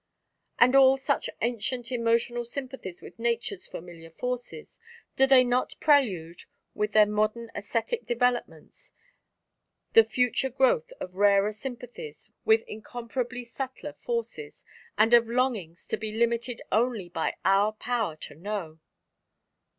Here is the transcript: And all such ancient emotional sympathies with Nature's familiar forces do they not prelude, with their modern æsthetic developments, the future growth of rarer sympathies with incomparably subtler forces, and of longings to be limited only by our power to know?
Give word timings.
And 0.57 0.75
all 0.75 0.97
such 0.97 1.29
ancient 1.41 1.91
emotional 1.91 2.43
sympathies 2.43 3.03
with 3.03 3.19
Nature's 3.19 3.67
familiar 3.67 4.09
forces 4.09 4.79
do 5.15 5.27
they 5.27 5.43
not 5.43 5.75
prelude, 5.79 6.45
with 6.73 6.93
their 6.93 7.05
modern 7.05 7.51
æsthetic 7.55 8.07
developments, 8.07 8.93
the 9.93 10.03
future 10.03 10.49
growth 10.49 10.91
of 10.99 11.13
rarer 11.17 11.51
sympathies 11.51 12.31
with 12.45 12.63
incomparably 12.67 13.43
subtler 13.43 13.93
forces, 13.93 14.65
and 14.97 15.13
of 15.13 15.29
longings 15.29 15.85
to 15.85 15.97
be 15.97 16.11
limited 16.11 16.63
only 16.71 17.07
by 17.07 17.35
our 17.45 17.71
power 17.71 18.15
to 18.21 18.33
know? 18.33 18.79